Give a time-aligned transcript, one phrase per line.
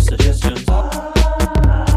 [0.00, 1.95] suggestions.